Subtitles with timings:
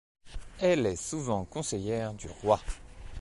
[0.59, 2.59] Elle est souvent conseillère du roi.